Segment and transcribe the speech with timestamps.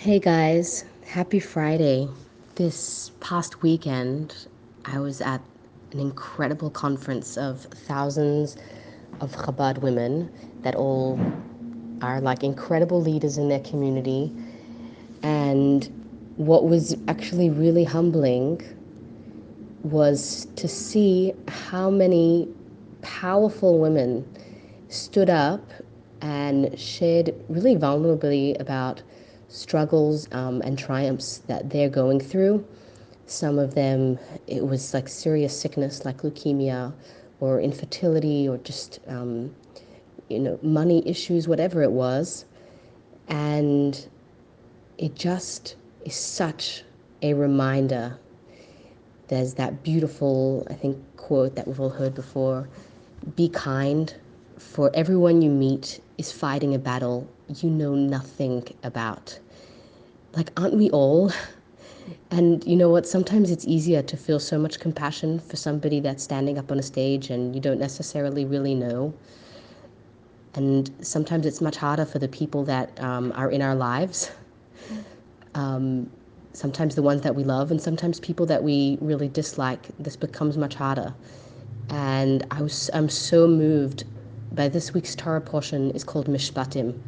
[0.00, 2.08] Hey guys, happy Friday.
[2.54, 4.34] This past weekend,
[4.86, 5.42] I was at
[5.92, 8.56] an incredible conference of thousands
[9.20, 10.32] of Chabad women
[10.62, 11.20] that all
[12.00, 14.32] are like incredible leaders in their community.
[15.22, 15.84] And
[16.36, 18.62] what was actually really humbling
[19.82, 22.48] was to see how many
[23.02, 24.26] powerful women
[24.88, 25.60] stood up
[26.22, 29.02] and shared really vulnerably about
[29.50, 32.64] struggles um, and triumphs that they're going through.
[33.26, 36.92] Some of them, it was like serious sickness like leukemia
[37.40, 39.54] or infertility or just, um,
[40.28, 42.44] you know, money issues, whatever it was.
[43.28, 44.08] And
[44.98, 46.84] it just is such
[47.22, 48.18] a reminder.
[49.28, 52.68] There's that beautiful, I think, quote that we've all heard before
[53.36, 54.14] be kind,
[54.58, 59.38] for everyone you meet is fighting a battle you know nothing about.
[60.34, 61.32] Like, aren't we all?
[62.30, 63.06] And you know what?
[63.06, 66.82] Sometimes it's easier to feel so much compassion for somebody that's standing up on a
[66.82, 69.12] stage and you don't necessarily really know.
[70.54, 74.30] And sometimes it's much harder for the people that um, are in our lives.
[75.54, 76.10] Um,
[76.52, 79.86] sometimes the ones that we love, and sometimes people that we really dislike.
[79.98, 81.14] This becomes much harder.
[81.88, 84.04] And I was, I'm so moved
[84.52, 87.00] by this week's Torah portion is called Mishpatim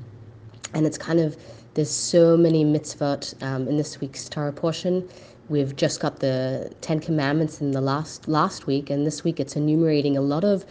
[0.74, 1.36] and it's kind of
[1.74, 5.08] there's so many mitzvot um, in this week's Torah portion.
[5.48, 9.56] We've just got the Ten Commandments in the last last week, and this week it's
[9.56, 10.64] enumerating a lot of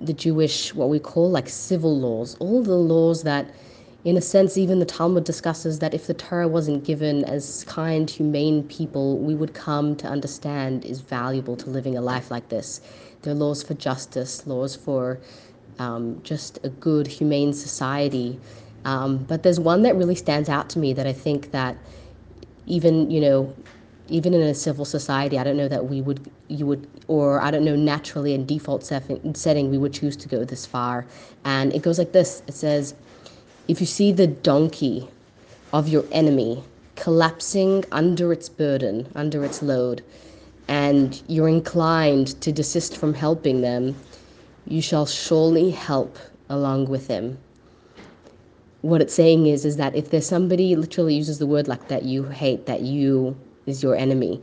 [0.00, 3.54] the Jewish what we call like civil laws, all the laws that,
[4.04, 8.08] in a sense, even the Talmud discusses that if the Torah wasn't given as kind,
[8.08, 12.80] humane people, we would come to understand is valuable to living a life like this.
[13.22, 15.18] There are laws for justice, laws for
[15.78, 18.38] um, just a good, humane society.
[18.84, 21.76] Um, but there's one that really stands out to me that I think that
[22.66, 23.54] even, you know,
[24.08, 27.50] even in a civil society, I don't know that we would, you would, or I
[27.50, 31.06] don't know, naturally in default setting, we would choose to go this far.
[31.44, 32.94] And it goes like this it says,
[33.68, 35.08] if you see the donkey
[35.72, 36.62] of your enemy
[36.96, 40.04] collapsing under its burden, under its load,
[40.68, 43.94] and you're inclined to desist from helping them,
[44.66, 46.18] you shall surely help
[46.50, 47.38] along with him
[48.84, 52.04] what it's saying is is that if there's somebody literally uses the word like that
[52.04, 53.36] you hate that you
[53.66, 54.42] is your enemy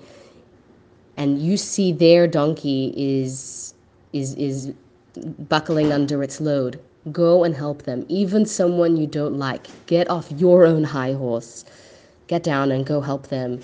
[1.18, 3.74] and you see their donkey is
[4.14, 4.74] is is
[5.50, 6.80] buckling under its load
[7.12, 8.06] go and help them.
[8.10, 11.66] Even someone you don't like get off your own high horse.
[12.28, 13.62] Get down and go help them.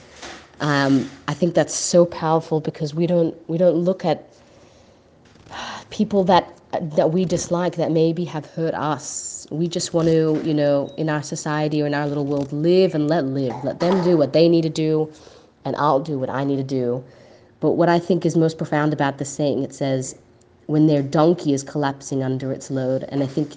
[0.60, 4.28] Um, i think that's so powerful because we don't we don't look at
[5.92, 6.52] people that
[6.98, 9.27] that we dislike that maybe have hurt us.
[9.50, 12.94] We just want to, you know, in our society or in our little world, live
[12.94, 13.56] and let live.
[13.64, 15.12] Let them do what they need to do,
[15.64, 17.04] and I'll do what I need to do.
[17.60, 20.16] But what I think is most profound about the saying, it says,
[20.68, 23.06] when their donkey is collapsing under its load.
[23.10, 23.54] And I think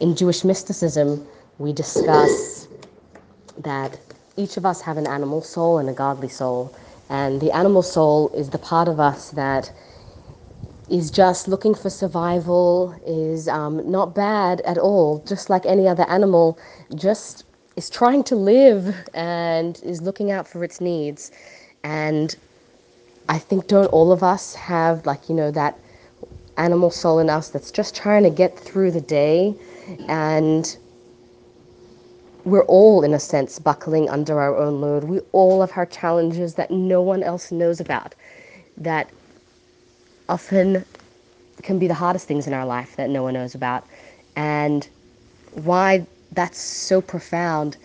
[0.00, 1.26] in Jewish mysticism,
[1.58, 2.66] we discuss
[3.58, 3.98] that
[4.36, 6.74] each of us have an animal soul and a godly soul.
[7.08, 9.70] And the animal soul is the part of us that
[10.88, 16.04] is just looking for survival, is um, not bad at all, just like any other
[16.08, 16.58] animal,
[16.94, 17.44] just
[17.76, 21.32] is trying to live and is looking out for its needs.
[21.82, 22.34] And
[23.28, 25.78] I think, don't all of us have, like, you know, that
[26.56, 29.54] animal soul in us that's just trying to get through the day?
[30.08, 30.76] And
[32.44, 35.04] we're all, in a sense, buckling under our own load.
[35.04, 38.14] We all have our challenges that no one else knows about.
[38.76, 39.10] That
[40.28, 40.84] often
[41.62, 43.86] can be the hardest things in our life that no one knows about.
[44.36, 44.86] And
[45.52, 47.76] why that's so profound,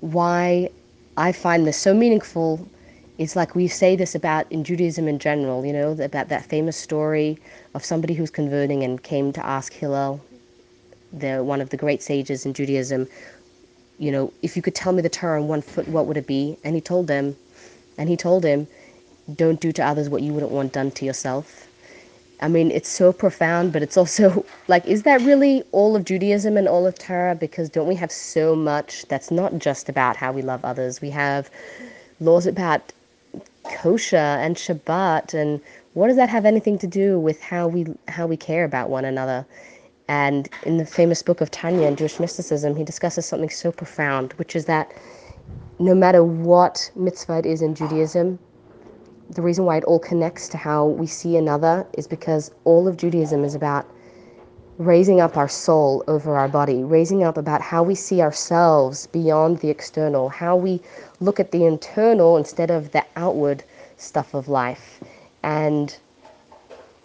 [0.00, 0.70] why
[1.16, 2.68] I find this so meaningful
[3.18, 6.76] is like we say this about in Judaism in general, you know, about that famous
[6.76, 7.38] story
[7.74, 10.20] of somebody who's converting and came to ask Hillel,
[11.12, 13.08] the one of the great sages in Judaism,
[13.98, 16.26] you know, if you could tell me the Torah on one foot, what would it
[16.28, 16.56] be?
[16.62, 17.36] And he told them,
[17.96, 18.68] and he told him,
[19.34, 21.68] don't do to others what you wouldn't want done to yourself.
[22.40, 26.56] I mean, it's so profound, but it's also like, is that really all of Judaism
[26.56, 27.34] and all of Torah?
[27.34, 31.00] Because don't we have so much that's not just about how we love others?
[31.00, 31.50] We have
[32.20, 32.92] laws about
[33.64, 35.60] kosher and Shabbat, and
[35.94, 39.04] what does that have anything to do with how we how we care about one
[39.04, 39.44] another?
[40.08, 44.32] And in the famous book of Tanya in Jewish mysticism, he discusses something so profound,
[44.34, 44.90] which is that
[45.78, 48.38] no matter what mitzvah it is in Judaism,
[49.30, 52.96] the reason why it all connects to how we see another is because all of
[52.96, 53.86] Judaism is about
[54.78, 59.58] raising up our soul over our body, raising up about how we see ourselves beyond
[59.58, 60.80] the external, how we
[61.20, 63.64] look at the internal instead of the outward
[63.96, 65.00] stuff of life.
[65.42, 65.96] And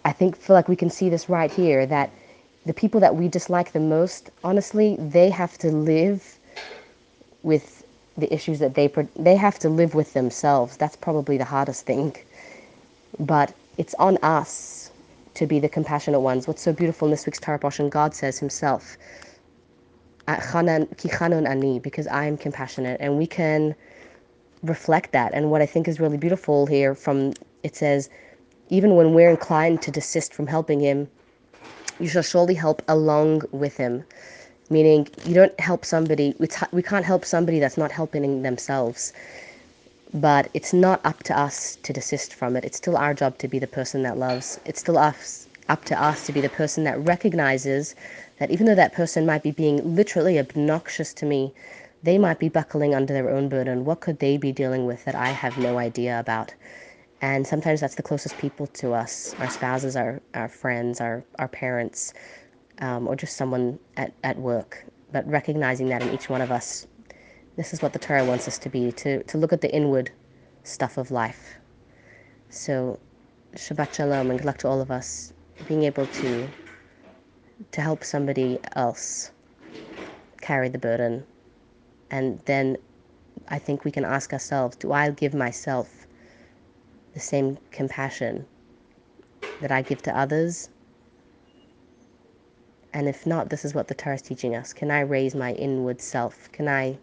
[0.04, 2.10] I think feel like we can see this right here that
[2.64, 6.38] the people that we dislike the most, honestly, they have to live
[7.42, 7.73] with
[8.16, 10.76] the issues that they they have to live with themselves.
[10.76, 12.16] That's probably the hardest thing.
[13.18, 14.90] But it's on us
[15.34, 16.46] to be the compassionate ones.
[16.46, 18.96] What's so beautiful in this week's Torah portion, God says himself,
[20.28, 23.00] ani, because I am compassionate.
[23.00, 23.74] And we can
[24.62, 25.34] reflect that.
[25.34, 27.32] And what I think is really beautiful here from
[27.62, 28.08] it says,
[28.68, 31.08] even when we're inclined to desist from helping him,
[32.00, 34.04] you shall surely help along with him.
[34.70, 39.12] Meaning, you don't help somebody, we, t- we can't help somebody that's not helping themselves.
[40.14, 42.64] But it's not up to us to desist from it.
[42.64, 44.60] It's still our job to be the person that loves.
[44.66, 47.94] It's still us, up to us to be the person that recognizes
[48.38, 51.54] that even though that person might be being literally obnoxious to me,
[52.02, 53.84] they might be buckling under their own burden.
[53.86, 56.54] What could they be dealing with that I have no idea about?
[57.22, 61.48] And sometimes that's the closest people to us our spouses, our, our friends, our, our
[61.48, 62.14] parents,
[62.80, 64.86] um, or just someone at, at work.
[65.12, 66.86] But recognizing that in each one of us,
[67.56, 70.12] this is what the Torah wants us to be to, to look at the inward
[70.64, 71.56] stuff of life.
[72.50, 73.00] So,
[73.56, 75.32] Shabbat Shalom and good luck to all of us
[75.64, 76.54] being able to
[77.72, 79.32] to help somebody else
[80.42, 81.26] carry the burden.
[82.10, 82.78] And then
[83.48, 86.06] I think we can ask ourselves do I give myself
[87.14, 88.46] the same compassion
[89.60, 90.70] that I give to others?
[92.94, 94.72] And if not, this is what the Torah is teaching us.
[94.72, 96.50] Can I raise my inward self?
[96.52, 96.96] Can I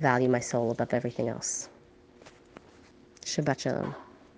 [0.00, 1.68] value my soul above everything else?
[3.24, 3.94] Shabbat Shalom.